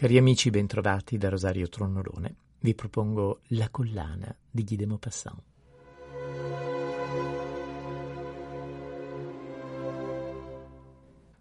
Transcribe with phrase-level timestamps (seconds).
[0.00, 2.34] Cari amici, bentrovati da Rosario Tronnolone.
[2.60, 5.42] Vi propongo La collana di Guy de Maupassant.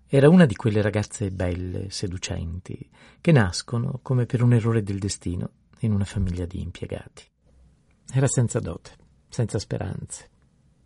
[0.08, 2.78] Era una di quelle ragazze belle, seducenti,
[3.22, 7.24] che nascono, come per un errore del destino, in una famiglia di impiegati.
[8.12, 8.92] Era senza dote,
[9.30, 10.30] senza speranze.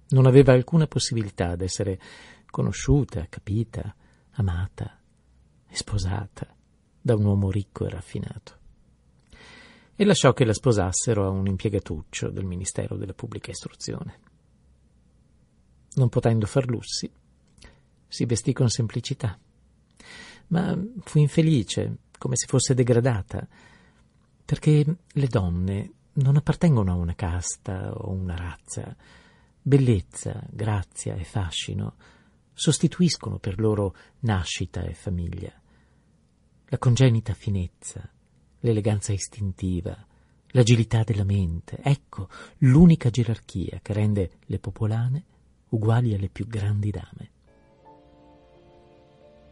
[0.10, 2.00] Non aveva alcuna possibilità d'essere
[2.52, 3.96] conosciuta, capita,
[4.34, 5.00] amata
[5.68, 6.54] e sposata
[7.04, 8.58] da un uomo ricco e raffinato.
[9.94, 14.20] E lasciò che la sposassero a un impiegatuccio del Ministero della Pubblica Istruzione.
[15.96, 17.12] Non potendo far lussi,
[18.08, 19.38] si vestì con semplicità,
[20.48, 23.46] ma fu infelice, come se fosse degradata,
[24.46, 28.96] perché le donne non appartengono a una casta o una razza.
[29.62, 31.96] Bellezza, grazia e fascino
[32.54, 35.54] sostituiscono per loro nascita e famiglia
[36.74, 38.02] la congenita finezza,
[38.62, 39.96] l'eleganza istintiva,
[40.48, 42.30] l'agilità della mente, ecco
[42.62, 45.24] l'unica gerarchia che rende le popolane
[45.70, 47.30] uguali alle più grandi dame.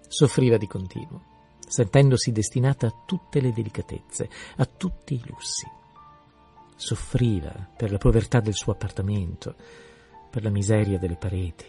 [0.08, 5.68] Soffriva di continuo, sentendosi destinata a tutte le delicatezze, a tutti i lussi.
[6.76, 9.56] Soffriva per la povertà del suo appartamento,
[10.32, 11.68] per la miseria delle pareti,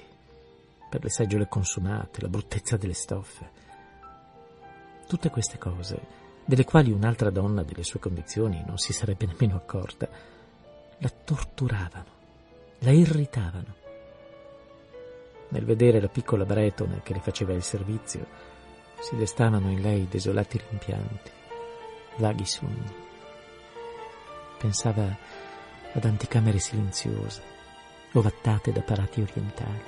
[0.88, 3.60] per le seggiole consumate, la bruttezza delle stoffe
[5.12, 6.00] Tutte queste cose,
[6.42, 10.08] delle quali un'altra donna delle sue condizioni non si sarebbe nemmeno accorta,
[10.96, 12.10] la torturavano,
[12.78, 13.74] la irritavano.
[15.50, 18.26] Nel vedere la piccola bretone che le faceva il servizio,
[19.00, 21.30] si destavano in lei desolati rimpianti,
[22.16, 22.94] vaghi sogni.
[24.56, 25.14] Pensava
[25.92, 27.42] ad anticamere silenziose,
[28.14, 29.82] ovattate da parati orientali,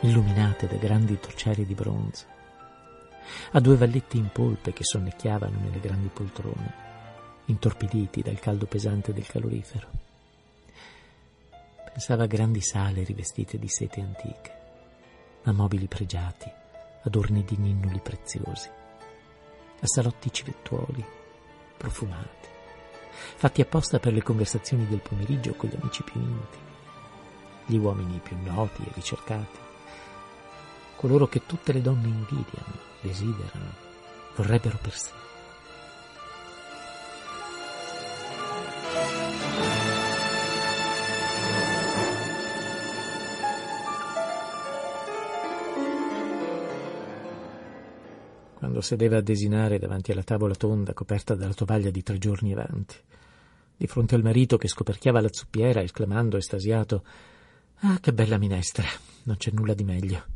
[0.00, 2.34] illuminate da grandi torcieri di bronzo,
[3.52, 6.84] a due valletti in polpe che sonnecchiavano nelle grandi poltrone,
[7.46, 9.88] intorpiditi dal caldo pesante del calorifero.
[11.92, 14.54] Pensava a grandi sale rivestite di sete antiche,
[15.44, 16.50] a mobili pregiati,
[17.04, 18.68] adorni di ninnoli preziosi,
[19.80, 21.04] a salotti civettuoli,
[21.76, 22.48] profumati,
[23.36, 26.64] fatti apposta per le conversazioni del pomeriggio con gli amici più intimi,
[27.66, 29.58] gli uomini più noti e ricercati,
[30.96, 33.72] coloro che tutte le donne invidiano, desiderano,
[34.34, 35.10] vorrebbero per sé.
[48.58, 52.96] Quando sedeva a desinare davanti alla tavola tonda coperta dalla tovaglia di tre giorni avanti,
[53.76, 57.04] di fronte al marito che scoperchiava la zuppiera esclamando estasiato
[57.80, 58.86] Ah, che bella minestra,
[59.24, 60.35] non c'è nulla di meglio.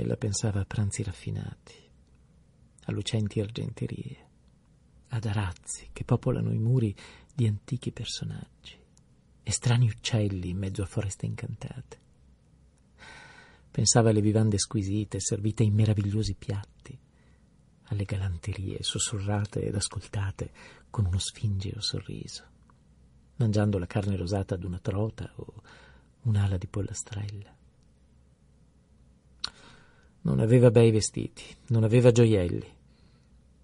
[0.00, 1.74] Ella pensava a pranzi raffinati,
[2.84, 4.28] a lucenti argenterie,
[5.08, 6.96] ad arazzi che popolano i muri
[7.34, 8.78] di antichi personaggi
[9.42, 12.00] e strani uccelli in mezzo a foreste incantate.
[13.70, 16.98] Pensava alle vivande squisite servite in meravigliosi piatti,
[17.88, 20.50] alle galanterie sussurrate ed ascoltate
[20.88, 22.44] con uno sfingeo sorriso,
[23.36, 25.62] mangiando la carne rosata ad una trota o
[26.22, 27.58] un'ala di pollastrella.
[30.22, 32.76] Non aveva bei vestiti, non aveva gioielli,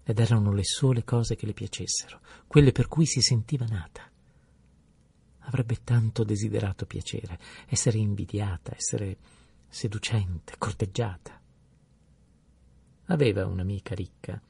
[0.03, 4.09] ed erano le sole cose che le piacessero, quelle per cui si sentiva nata.
[5.39, 9.17] Avrebbe tanto desiderato piacere, essere invidiata, essere
[9.67, 11.39] seducente, corteggiata.
[13.05, 14.41] Aveva un'amica ricca,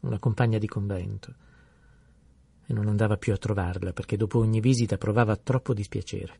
[0.00, 1.34] una compagna di convento,
[2.66, 6.38] e non andava più a trovarla perché dopo ogni visita provava troppo dispiacere.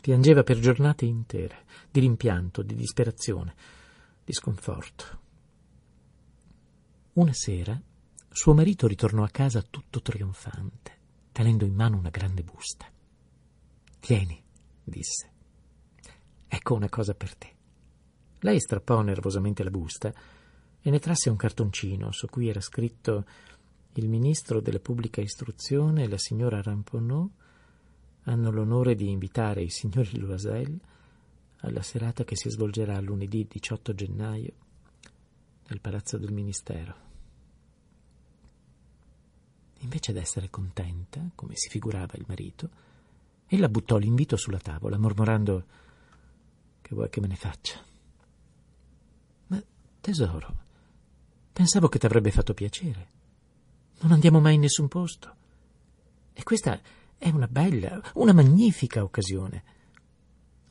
[0.00, 3.54] Piangeva per giornate intere, di rimpianto, di disperazione
[4.30, 5.18] di sconforto.
[7.14, 7.80] Una sera
[8.30, 10.98] suo marito ritornò a casa tutto trionfante,
[11.32, 12.86] tenendo in mano una grande busta.
[13.98, 14.40] Tieni,
[14.84, 15.32] disse.
[16.46, 17.56] Ecco una cosa per te.
[18.38, 20.14] Lei strappò nervosamente la busta
[20.80, 23.26] e ne trasse un cartoncino su cui era scritto
[23.94, 27.28] il ministro della pubblica istruzione e la signora Ramponneau
[28.22, 30.80] hanno l'onore di invitare i signori Loisel
[31.60, 34.52] alla serata che si svolgerà lunedì 18 gennaio
[35.68, 37.08] nel Palazzo del Ministero.
[39.78, 42.68] Invece d'essere contenta, come si figurava il marito,
[43.46, 45.64] ella buttò l'invito sulla tavola, mormorando
[46.82, 47.82] che vuoi che me ne faccia.
[49.46, 49.62] Ma
[50.00, 50.56] tesoro,
[51.52, 53.08] pensavo che ti avrebbe fatto piacere.
[54.00, 55.36] Non andiamo mai in nessun posto.
[56.32, 56.80] E questa
[57.16, 59.78] è una bella, una magnifica occasione.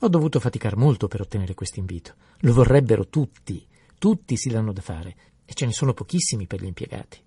[0.01, 2.15] Ho dovuto faticar molto per ottenere questo invito.
[2.39, 3.67] Lo vorrebbero tutti,
[3.97, 5.15] tutti si danno da fare.
[5.43, 7.21] E ce ne sono pochissimi per gli impiegati.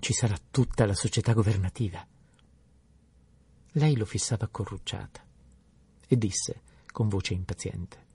[0.00, 2.04] Ci sarà tutta la società governativa.
[3.72, 5.24] Lei lo fissava corrucciata
[6.08, 8.06] e disse con voce impaziente: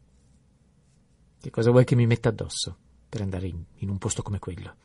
[1.39, 2.77] Che cosa vuoi che mi metta addosso
[3.07, 4.75] per andare in, in un posto come quello?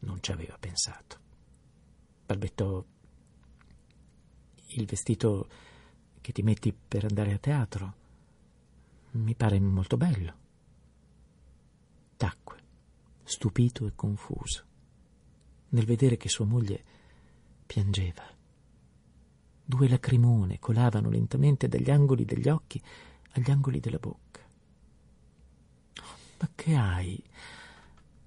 [0.00, 1.18] Non ci aveva pensato.
[2.26, 2.84] Balbettò:
[4.66, 5.48] Il vestito
[6.30, 7.94] che ti metti per andare a teatro
[9.12, 10.34] mi pare molto bello.
[12.16, 12.62] Tacque,
[13.24, 14.64] stupito e confuso,
[15.70, 16.84] nel vedere che sua moglie
[17.66, 18.22] piangeva.
[19.64, 22.80] Due lacrimone colavano lentamente dagli angoli degli occhi
[23.32, 24.46] agli angoli della bocca.
[26.38, 27.22] Ma che hai?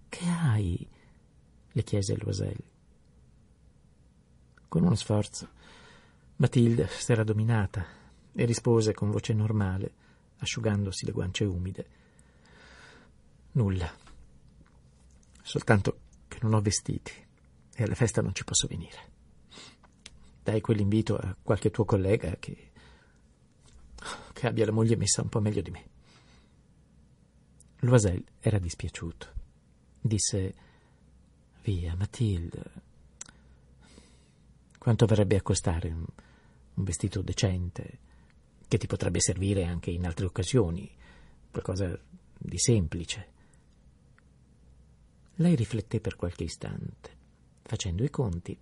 [0.09, 0.87] Che hai?
[1.75, 2.63] le chiese Loisel.
[4.67, 5.49] Con uno sforzo,
[6.37, 7.85] Matilde s'era dominata
[8.33, 9.93] e rispose con voce normale
[10.37, 11.87] asciugandosi le guance umide.
[13.53, 13.91] Nulla.
[15.41, 17.11] Soltanto che non ho vestiti
[17.75, 19.11] e alla festa non ci posso venire.
[20.43, 22.71] Dai quell'invito a qualche tuo collega che,
[24.33, 25.89] che abbia la moglie messa un po' meglio di me.
[27.79, 29.31] Loisel era dispiaciuto.
[30.01, 30.55] Disse:
[31.63, 32.72] Via, Matilde.
[34.83, 36.05] Quanto verrebbe a costare un,
[36.73, 38.11] un vestito decente?
[38.73, 40.89] che ti potrebbe servire anche in altre occasioni,
[41.51, 41.95] qualcosa
[42.35, 43.27] di semplice.
[45.35, 47.15] Lei rifletté per qualche istante,
[47.61, 48.57] facendo i conti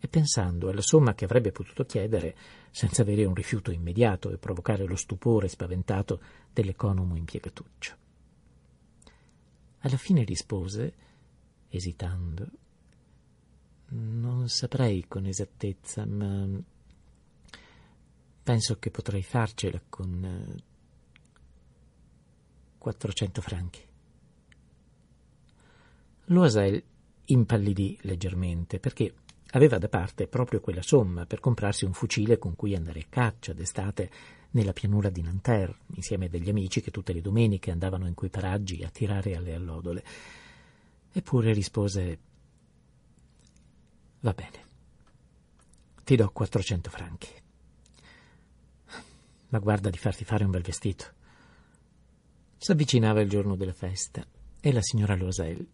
[0.00, 2.34] e pensando alla somma che avrebbe potuto chiedere
[2.72, 6.20] senza avere un rifiuto immediato e provocare lo stupore spaventato
[6.52, 7.96] dell'economo impiegatuccio.
[9.78, 10.94] Alla fine rispose,
[11.68, 12.48] esitando,
[13.90, 16.46] non saprei con esattezza, ma
[18.42, 20.60] Penso che potrei farcela con
[22.78, 23.80] 400 eh, franchi.
[26.24, 26.82] Loisel
[27.26, 29.14] impallidì leggermente perché
[29.50, 33.52] aveva da parte proprio quella somma per comprarsi un fucile con cui andare a caccia
[33.52, 34.10] d'estate
[34.52, 38.30] nella pianura di Nanterre, insieme a degli amici che tutte le domeniche andavano in quei
[38.30, 40.02] paraggi a tirare alle allodole.
[41.12, 42.18] Eppure rispose:
[44.20, 44.64] Va bene,
[46.04, 47.40] ti do 400 franchi
[49.50, 51.18] ma guarda di farti fare un bel vestito.
[52.56, 54.24] S'avvicinava il giorno della festa
[54.60, 55.66] e la signora Loisel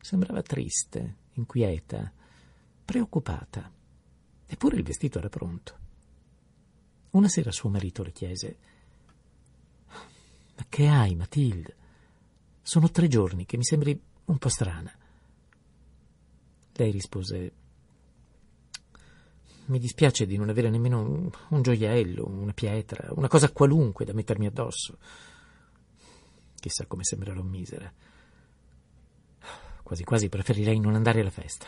[0.00, 2.12] sembrava triste, inquieta,
[2.84, 3.70] preoccupata.
[4.46, 5.84] Eppure il vestito era pronto.
[7.10, 8.56] Una sera suo marito le chiese:
[9.88, 11.74] Ma che hai, Matilde?
[12.62, 14.92] Sono tre giorni che mi sembri un po' strana.
[16.72, 17.52] Lei rispose:
[19.66, 24.12] mi dispiace di non avere nemmeno un, un gioiello, una pietra, una cosa qualunque da
[24.12, 24.98] mettermi addosso.
[26.54, 27.92] Chissà come sembrerò misera.
[29.82, 31.66] Quasi quasi preferirei non andare alla festa.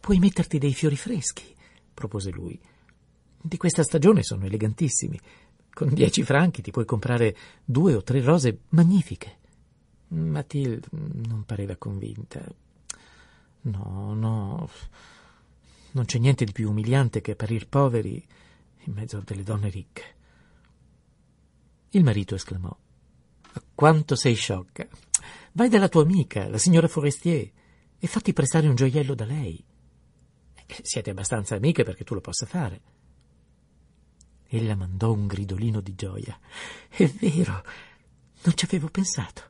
[0.00, 1.54] Puoi metterti dei fiori freschi,
[1.92, 2.58] propose lui.
[3.40, 5.18] Di questa stagione sono elegantissimi.
[5.72, 9.36] Con dieci franchi ti puoi comprare due o tre rose magnifiche.
[10.08, 12.44] Matilde non pareva convinta.
[13.62, 14.68] No, no.
[15.90, 18.24] Non c'è niente di più umiliante che apparir poveri
[18.84, 20.16] in mezzo a delle donne ricche.
[21.90, 22.76] Il marito esclamò:
[23.74, 24.86] Quanto sei sciocca!
[25.52, 27.50] Vai dalla tua amica, la signora Forestier,
[27.98, 29.64] e fatti prestare un gioiello da lei.
[30.66, 32.80] Eh, siete abbastanza amiche perché tu lo possa fare.
[34.48, 36.38] Ella mandò un gridolino di gioia.
[36.88, 37.64] È vero,
[38.42, 39.42] non ci avevo pensato.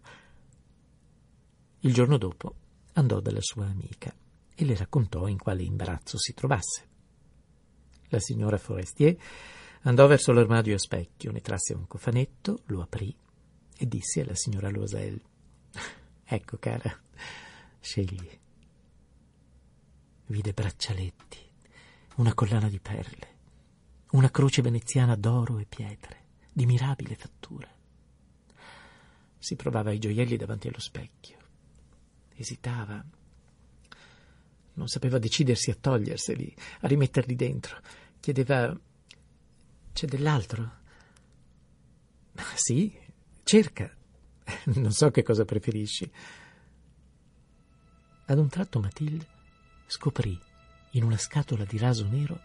[1.80, 2.54] Il giorno dopo
[2.94, 4.14] andò dalla sua amica
[4.60, 6.88] e le raccontò in quale imbarazzo si trovasse.
[8.08, 9.16] La signora Forestier
[9.82, 13.16] andò verso l'armadio a specchio, ne trasse un cofanetto, lo aprì
[13.76, 15.20] e disse alla signora Loisel:
[16.24, 16.92] Ecco, cara,
[17.78, 18.38] scegli.
[20.26, 21.38] Vide braccialetti,
[22.16, 23.36] una collana di perle,
[24.10, 27.72] una croce veneziana d'oro e pietre, di mirabile fattura.
[29.38, 31.36] Si provava i gioielli davanti allo specchio.
[32.34, 33.04] Esitava
[34.78, 37.80] non sapeva decidersi a toglierseli, a rimetterli dentro.
[38.20, 38.74] Chiedeva:
[39.92, 40.76] C'è dell'altro?
[42.54, 42.96] Sì,
[43.42, 43.92] cerca.
[44.76, 46.10] Non so che cosa preferisci.
[48.26, 49.26] Ad un tratto Matilde
[49.86, 50.38] scoprì
[50.92, 52.40] in una scatola di raso nero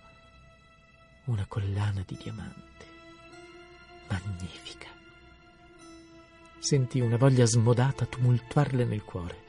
[1.25, 2.85] una collana di diamanti.
[4.09, 4.87] Magnifica.
[6.59, 9.43] Sentì una voglia smodata tumultuarle nel cuore.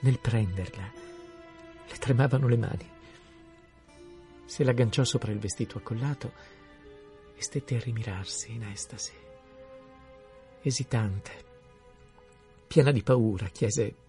[0.00, 0.92] Nel prenderla,
[1.88, 2.90] le tremavano le mani.
[4.44, 6.32] Se l'agganciò sopra il vestito accollato
[7.34, 9.12] e stette a rimirarsi in estasi.
[10.60, 11.44] Esitante,
[12.66, 14.06] piena di paura, chiese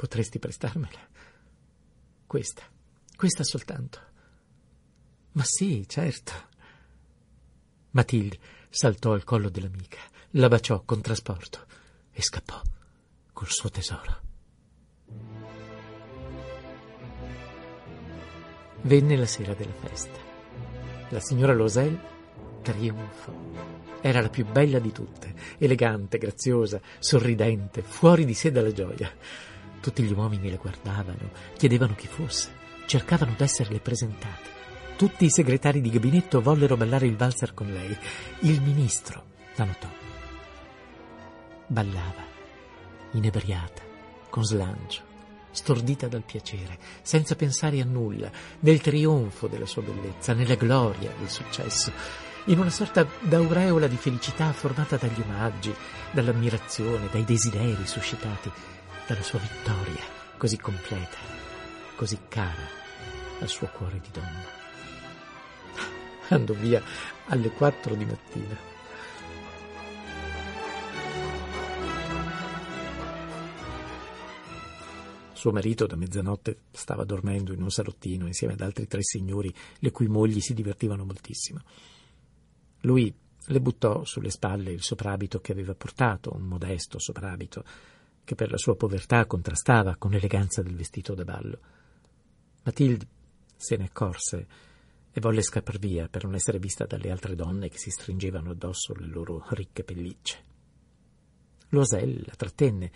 [0.00, 1.08] Potresti prestarmela?
[2.26, 2.62] Questa,
[3.16, 4.00] questa soltanto.
[5.32, 6.32] Ma sì, certo.
[7.90, 8.38] Matilde
[8.70, 9.98] saltò al collo dell'amica,
[10.30, 11.66] la baciò con trasporto
[12.12, 12.62] e scappò
[13.34, 14.20] col suo tesoro.
[18.82, 20.18] Venne la sera della festa.
[21.10, 21.98] La signora Losel
[22.62, 23.32] trionfò.
[24.00, 29.12] Era la più bella di tutte, elegante, graziosa, sorridente, fuori di sé dalla gioia.
[29.80, 32.48] Tutti gli uomini la guardavano, chiedevano chi fosse,
[32.86, 34.48] cercavano d'esserle presentati.
[34.96, 37.96] Tutti i segretari di gabinetto vollero ballare il valzer con lei.
[38.40, 39.24] Il ministro
[39.56, 39.88] la notò.
[41.66, 42.24] Ballava,
[43.12, 43.82] inebriata,
[44.30, 45.02] con slancio,
[45.50, 48.30] stordita dal piacere, senza pensare a nulla,
[48.60, 51.92] nel trionfo della sua bellezza, nella gloria del successo,
[52.46, 55.74] in una sorta d'aureola di felicità formata dagli omaggi,
[56.10, 58.50] dall'ammirazione, dai desideri suscitati
[59.06, 61.18] dalla sua vittoria così completa,
[61.96, 62.66] così cara
[63.40, 64.58] al suo cuore di donna.
[66.28, 66.82] Andò via
[67.26, 68.69] alle quattro di mattina.
[75.40, 79.90] Suo marito da mezzanotte stava dormendo in un salottino insieme ad altri tre signori le
[79.90, 81.62] cui mogli si divertivano moltissimo.
[82.80, 83.10] Lui
[83.42, 87.64] le buttò sulle spalle il soprabito che aveva portato, un modesto soprabito,
[88.22, 91.58] che per la sua povertà contrastava con l'eleganza del vestito da ballo.
[92.64, 93.06] Matilde
[93.56, 94.46] se ne accorse
[95.10, 98.92] e volle scappar via per non essere vista dalle altre donne che si stringevano addosso
[98.92, 100.44] le loro ricche pellicce.
[101.70, 102.92] Loisel la trattenne.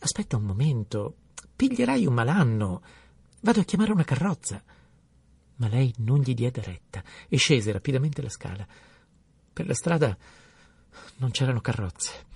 [0.00, 1.14] Aspetta un momento,
[1.58, 2.82] piglierai un malanno.
[3.40, 4.62] Vado a chiamare una carrozza.
[5.56, 8.64] Ma lei non gli diede retta e scese rapidamente la scala.
[9.52, 10.16] Per la strada
[11.16, 12.26] non c'erano carrozze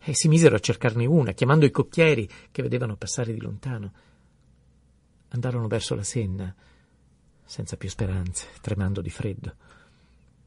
[0.00, 3.92] e si misero a cercarne una, chiamando i cocchieri che vedevano passare di lontano.
[5.28, 6.52] Andarono verso la Senna,
[7.44, 9.54] senza più speranze, tremando di freddo.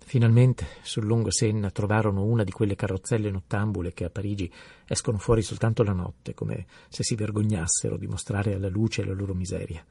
[0.09, 4.51] Finalmente, sul lungo Senna, trovarono una di quelle carrozzelle nottambule che a Parigi
[4.87, 9.35] escono fuori soltanto la notte, come se si vergognassero di mostrare alla luce la loro
[9.35, 9.85] miseria.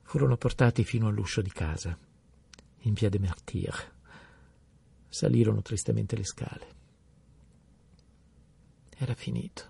[0.00, 1.98] Furono portati fino all'uscio di casa,
[2.78, 3.90] in via de Martyrs.
[5.06, 6.66] Salirono tristemente le scale.
[8.96, 9.64] Era finito,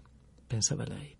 [0.47, 1.17] pensava lei.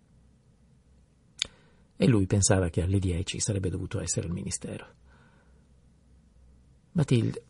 [1.97, 4.95] E lui pensava che alle dieci sarebbe dovuto essere al ministero.
[6.93, 7.46] Matilde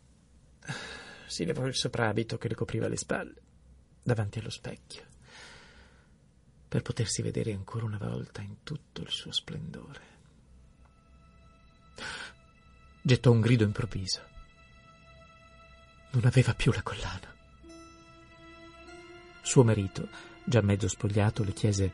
[1.28, 3.42] si levò il soprabito che le copriva le spalle
[4.02, 5.06] davanti allo specchio
[6.68, 10.16] per potersi vedere ancora una volta in tutto il suo splendore.
[13.02, 14.22] Gettò un grido improvviso.
[16.12, 17.36] Non aveva più la collana.
[19.42, 20.10] Suo marito
[20.44, 21.94] già mezzo spogliato, le chiese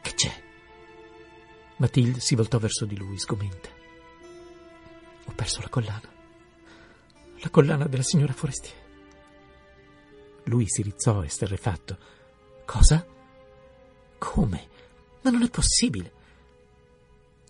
[0.00, 0.42] Che c'è?
[1.76, 3.68] Matilde si voltò verso di lui, sgomenta.
[5.24, 6.13] Ho perso la collana.
[7.44, 8.74] La collana della signora Forestier.
[10.44, 11.98] Lui si rizzò esterrefatto.
[12.64, 13.06] Cosa?
[14.16, 14.68] Come?
[15.20, 16.12] Ma non è possibile.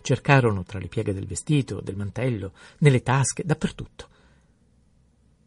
[0.03, 4.09] Cercarono tra le pieghe del vestito, del mantello, nelle tasche, dappertutto.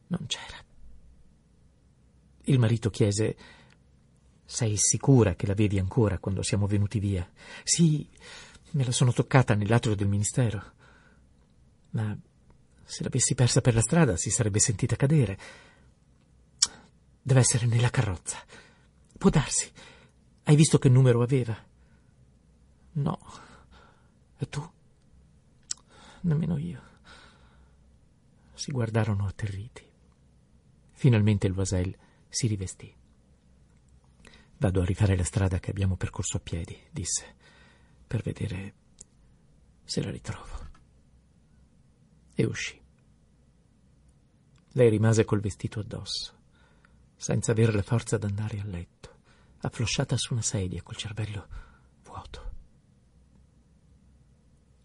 [0.07, 0.63] Non c'era.
[2.43, 3.35] Il marito chiese
[4.45, 7.29] sei sicura che l'avevi ancora quando siamo venuti via?
[7.65, 8.07] Sì,
[8.71, 10.71] me la sono toccata nell'atrio del ministero.
[11.89, 12.17] Ma
[12.87, 15.37] se l'avessi persa per la strada si sarebbe sentita cadere.
[17.21, 18.41] Deve essere nella carrozza.
[19.17, 19.69] Può darsi.
[20.43, 21.61] Hai visto che numero aveva?
[22.93, 23.19] No.
[24.37, 24.71] E tu?
[26.21, 26.81] Nemmeno io.
[28.53, 29.83] Si guardarono atterriti.
[30.93, 31.93] Finalmente il Loisel
[32.29, 32.95] si rivestì.
[34.59, 37.35] Vado a rifare la strada che abbiamo percorso a piedi, disse,
[38.07, 38.73] per vedere
[39.83, 40.66] se la ritrovo.
[42.39, 42.79] E uscì.
[44.73, 46.33] Lei rimase col vestito addosso,
[47.15, 49.21] senza avere la forza d'andare a letto,
[49.61, 51.47] afflosciata su una sedia col cervello
[52.03, 52.51] vuoto.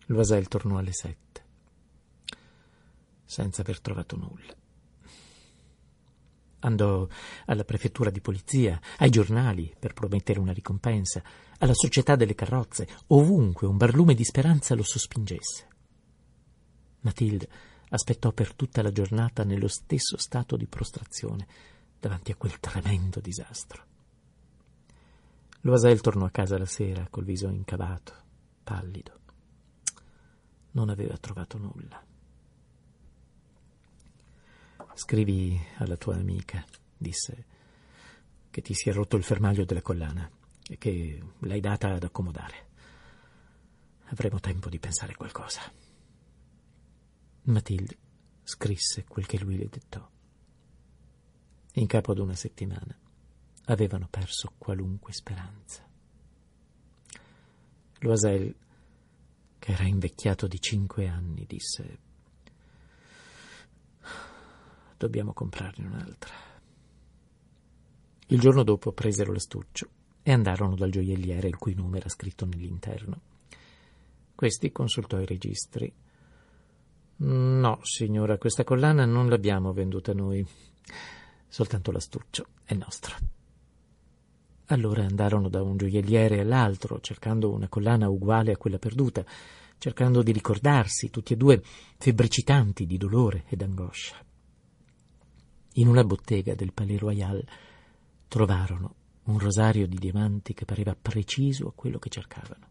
[0.07, 1.45] Loisel tornò alle sette,
[3.23, 4.57] senza aver trovato nulla.
[6.61, 7.07] Andò
[7.45, 11.23] alla prefettura di polizia, ai giornali per promettere una ricompensa,
[11.59, 15.69] alla società delle carrozze, ovunque un barlume di speranza lo sospingesse.
[17.03, 17.49] Matilde
[17.91, 21.47] aspettò per tutta la giornata nello stesso stato di prostrazione
[22.01, 23.85] davanti a quel tremendo disastro.
[25.61, 28.15] Loisel tornò a casa la sera col viso incavato,
[28.65, 29.21] pallido.
[30.73, 32.05] Non aveva trovato nulla.
[34.95, 36.65] Scrivi alla tua amica,
[36.97, 37.45] disse.
[38.51, 40.29] che ti si è rotto il fermaglio della collana
[40.69, 42.67] e che l'hai data ad accomodare.
[44.07, 45.82] Avremo tempo di pensare qualcosa.
[47.45, 47.97] Matilde
[48.45, 50.09] scrisse quel che lui le dettò.
[51.75, 52.97] In capo ad una settimana
[53.67, 55.89] avevano perso qualunque speranza.
[57.99, 58.55] Loisel,
[59.59, 61.99] che era invecchiato di cinque anni, disse
[64.97, 66.35] Dobbiamo comprarne un'altra.
[68.27, 69.89] Il giorno dopo presero l'astuccio
[70.23, 73.21] e andarono dal gioielliere il cui nome era scritto nell'interno.
[74.35, 75.93] Questi consultò i registri.
[77.17, 80.45] No, signora, questa collana non l'abbiamo venduta noi.
[81.47, 83.15] Soltanto l'astuccio è nostro.
[84.67, 89.25] Allora andarono da un gioielliere all'altro, cercando una collana uguale a quella perduta,
[89.79, 91.63] cercando di ricordarsi, tutti e due
[91.99, 94.17] febbricitanti di dolore ed angoscia.
[95.75, 97.45] In una bottega del Palais Royal
[98.29, 102.67] trovarono un rosario di diamanti che pareva preciso a quello che cercavano.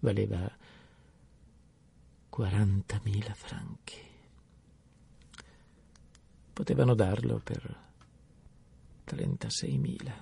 [0.00, 0.50] Valeva
[2.34, 4.00] 40.000 franchi.
[6.52, 7.76] Potevano darlo per
[9.06, 10.12] 36.000.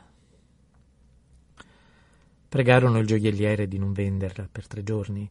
[2.49, 5.31] Pregarono il gioielliere di non venderla per tre giorni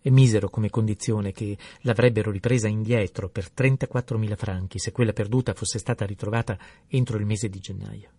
[0.00, 5.78] e misero come condizione che l'avrebbero ripresa indietro per 34.000 franchi se quella perduta fosse
[5.78, 8.10] stata ritrovata entro il mese di gennaio.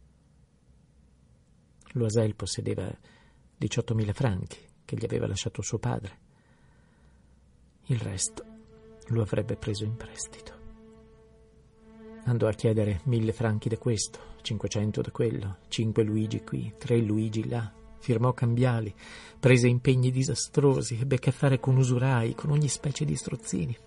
[1.93, 2.85] Loisel possedeva
[3.59, 6.25] 18.000 franchi che gli aveva lasciato suo padre.
[7.89, 8.43] Il resto
[9.07, 10.55] lo avrebbe preso in prestito.
[12.25, 17.47] Andò a chiedere mille franchi da questo, 500 da quello, cinque Luigi qui, tre Luigi
[17.47, 18.93] là, firmò cambiali,
[19.39, 23.77] prese impegni disastrosi, ebbe a che fare con usurai, con ogni specie di strozzini.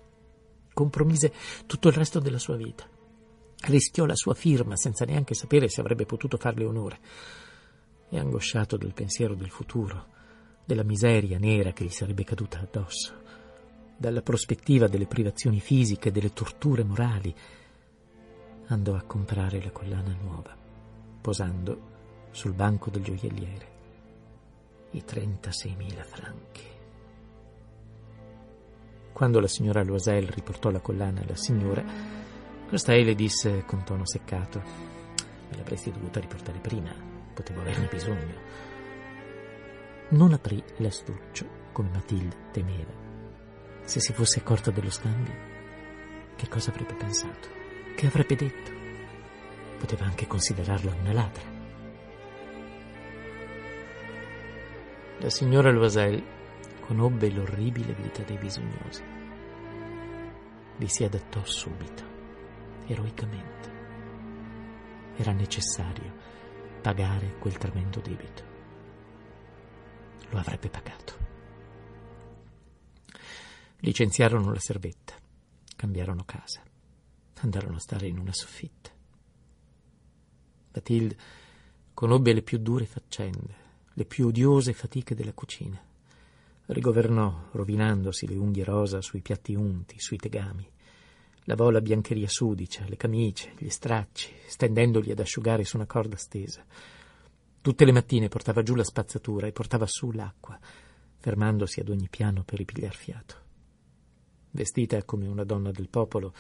[0.72, 1.30] Compromise
[1.66, 2.88] tutto il resto della sua vita.
[3.66, 6.98] Rischiò la sua firma senza neanche sapere se avrebbe potuto farle onore.
[8.08, 10.06] E angosciato del pensiero del futuro,
[10.64, 13.19] della miseria nera che gli sarebbe caduta addosso,
[14.00, 17.34] dalla prospettiva delle privazioni fisiche, delle torture morali,
[18.68, 20.56] andò a comprare la collana nuova,
[21.20, 21.88] posando
[22.30, 23.68] sul banco del gioielliere
[24.92, 26.62] i 36.000 franchi.
[29.12, 31.84] Quando la signora Loisel riportò la collana alla signora,
[32.70, 34.62] costei le disse con tono seccato:
[35.50, 36.90] Me l'avresti dovuta riportare prima,
[37.34, 38.34] potevo averne bisogno.
[40.12, 43.09] Non aprì l'astuccio come Matilde temeva.
[43.90, 45.34] Se si fosse accorta dello scambio,
[46.36, 47.48] che cosa avrebbe pensato?
[47.96, 48.70] Che avrebbe detto?
[49.80, 51.42] Poteva anche considerarla una ladra.
[55.18, 56.22] La signora Loisel
[56.82, 59.02] conobbe l'orribile vita dei bisognosi.
[60.76, 62.04] Vi si adattò subito,
[62.86, 63.70] eroicamente.
[65.16, 66.14] Era necessario
[66.80, 68.44] pagare quel tremendo debito.
[70.28, 71.29] Lo avrebbe pagato.
[73.82, 75.14] Licenziarono la servetta,
[75.74, 76.60] cambiarono casa,
[77.36, 78.90] andarono a stare in una soffitta.
[80.72, 81.16] Matilde
[81.94, 83.54] conobbe le più dure faccende,
[83.94, 85.82] le più odiose fatiche della cucina.
[86.66, 90.70] Rigovernò, rovinandosi le unghie rosa sui piatti unti, sui tegami.
[91.44, 96.62] Lavò la biancheria sudicia, le camicie, gli stracci, stendendoli ad asciugare su una corda stesa.
[97.62, 100.58] Tutte le mattine portava giù la spazzatura e portava su l'acqua,
[101.16, 103.48] fermandosi ad ogni piano per ripigliar fiato.
[104.50, 106.34] Vestita come una donna del popolo,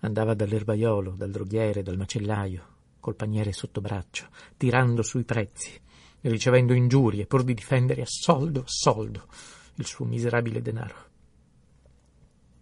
[0.00, 5.78] andava dall'erbaiolo, dal droghiere, dal macellaio, col paniere sotto braccio, tirando sui prezzi,
[6.22, 9.26] ricevendo ingiurie pur di difendere a soldo a soldo
[9.74, 11.08] il suo miserabile denaro.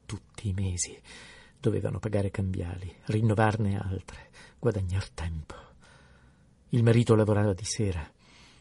[0.06, 0.98] Tutti i mesi
[1.60, 5.54] dovevano pagare cambiali, rinnovarne altre, guadagnar tempo.
[6.70, 8.08] Il marito lavorava di sera,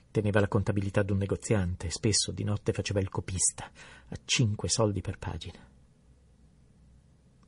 [0.10, 3.70] teneva la contabilità d'un negoziante spesso di notte faceva il copista
[4.10, 5.77] a cinque soldi per pagina.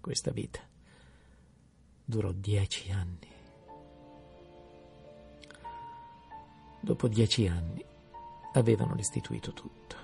[0.02, 0.60] Questa vita
[2.06, 3.28] durò dieci anni.
[6.82, 7.84] Dopo dieci anni
[8.54, 9.96] avevano restituito tutto,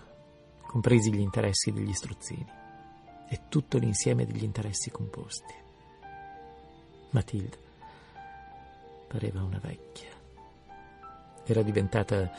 [0.67, 2.51] compresi gli interessi degli strozzini
[3.29, 5.53] e tutto l'insieme degli interessi composti.
[7.11, 7.57] Matilde
[9.07, 10.11] pareva una vecchia.
[11.45, 12.31] Era diventata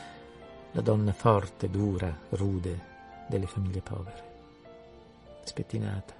[0.71, 4.35] la donna forte, dura, rude delle famiglie povere.
[5.43, 6.13] Spettinata,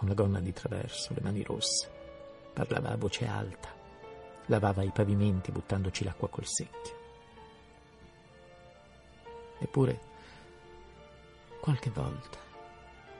[0.00, 1.90] con la gonna di traverso, le mani rosse,
[2.54, 3.68] parlava a voce alta,
[4.46, 6.98] lavava i pavimenti buttandoci l'acqua col secchio.
[9.58, 10.00] Eppure,
[11.60, 12.38] qualche volta,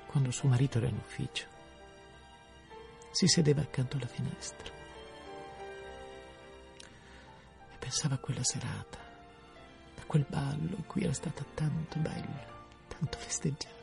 [0.06, 1.46] quando suo marito era in ufficio,
[3.10, 4.72] si sedeva accanto alla finestra
[7.68, 8.98] e Pensava a quella serata,
[9.98, 12.46] a quel ballo in cui era stata tanto bella,
[12.88, 13.78] tanto festeggiata.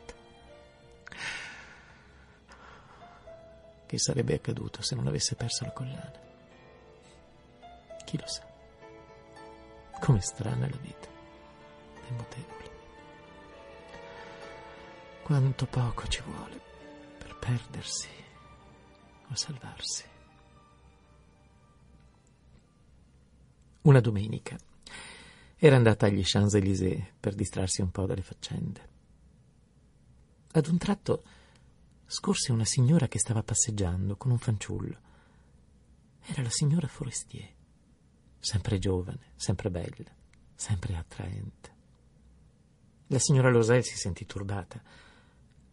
[3.87, 6.19] Che sarebbe accaduto se non avesse perso la collana?
[8.03, 8.45] Chi lo sa?
[10.01, 11.07] Com'è strana la vita,
[12.05, 12.71] è mutevole.
[15.23, 16.59] Quanto poco ci vuole
[17.17, 18.09] per perdersi
[19.29, 20.03] o salvarsi.
[23.83, 24.57] Una domenica
[25.55, 28.89] era andata agli Champs-Élysées per distrarsi un po' dalle faccende.
[30.51, 31.23] Ad un tratto
[32.07, 34.99] scorse una signora che stava passeggiando con un fanciullo.
[36.21, 37.53] Era la signora Forestier,
[38.39, 40.09] sempre giovane, sempre bella,
[40.55, 41.75] sempre attraente.
[43.07, 44.81] La signora Losel si sentì turbata.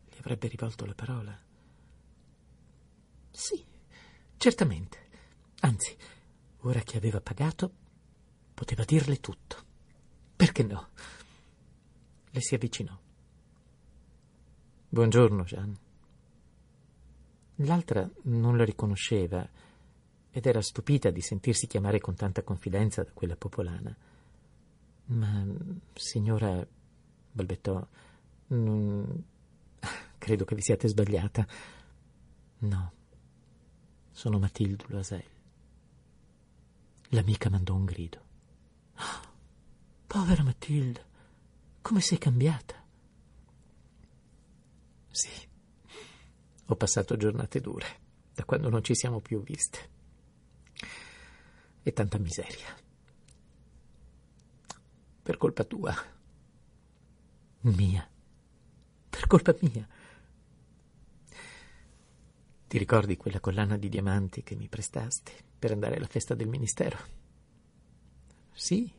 [0.08, 1.36] Gli avrebbe rivolto la parola.
[3.30, 3.64] Sì,
[4.36, 5.08] certamente.
[5.60, 5.96] Anzi,
[6.60, 7.72] ora che aveva pagato,
[8.54, 9.64] poteva dirle tutto.
[10.36, 10.88] Perché no?
[12.30, 12.96] Le si avvicinò.
[14.88, 15.82] Buongiorno, Jeanne.
[17.58, 19.48] L'altra non la riconosceva
[20.30, 23.96] ed era stupita di sentirsi chiamare con tanta confidenza da quella popolana.
[25.06, 25.46] Ma,
[25.94, 26.66] signora,
[27.30, 27.86] balbettò,
[28.48, 29.24] non...
[30.18, 31.46] credo che vi siate sbagliata.
[32.58, 32.92] No,
[34.10, 35.24] sono Matilde Loisel.
[37.10, 38.22] L'amica mandò un grido.
[38.96, 39.32] Oh,
[40.06, 41.04] povera Matilde,
[41.80, 42.82] come sei cambiata?
[45.10, 45.48] Sì,
[46.66, 48.03] ho passato giornate dure
[48.35, 49.92] da quando non ci siamo più viste.
[51.83, 52.74] E tanta miseria.
[55.22, 55.94] Per colpa tua.
[57.61, 58.09] Mia.
[59.09, 59.87] Per colpa mia.
[62.66, 66.98] Ti ricordi quella collana di diamanti che mi prestasti per andare alla festa del ministero?
[68.53, 68.92] Sì.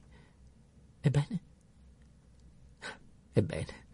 [1.01, 1.39] Ebbene?
[3.33, 3.87] Ebbene.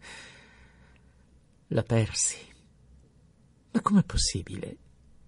[1.68, 2.51] La persi.
[3.72, 4.76] Ma com'è possibile?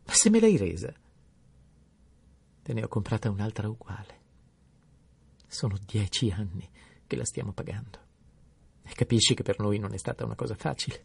[0.07, 0.93] Ma se me l'hai resa?
[2.63, 4.21] Te ne ho comprata un'altra uguale.
[5.47, 6.69] Sono dieci anni
[7.07, 7.99] che la stiamo pagando.
[8.83, 11.05] E capisci che per noi non è stata una cosa facile.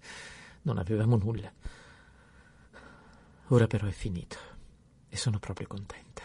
[0.63, 1.51] Non avevamo nulla.
[3.47, 4.37] Ora però è finito
[5.07, 6.23] e sono proprio contenta.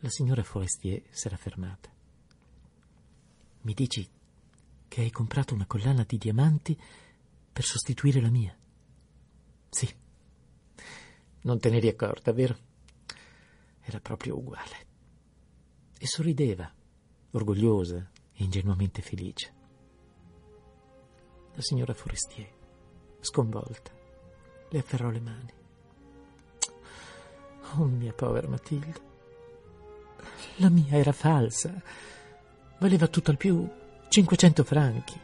[0.00, 1.90] La signora Forestier s'era fermata.
[3.62, 4.08] Mi dici
[4.86, 6.80] che hai comprato una collana di diamanti
[7.52, 8.56] per sostituire la mia?
[9.78, 9.88] Sì.
[11.42, 12.56] Non te ne eri accorta, vero?
[13.80, 14.86] Era proprio uguale.
[15.96, 16.68] E sorrideva,
[17.30, 19.54] orgogliosa e ingenuamente felice.
[21.54, 22.52] La signora Forestier,
[23.20, 23.92] sconvolta,
[24.68, 25.52] le afferrò le mani.
[27.76, 29.00] Oh, mia povera Matilde.
[30.56, 31.80] La mia era falsa.
[32.80, 33.64] Valeva tutto al più
[34.08, 35.20] 500 franchi.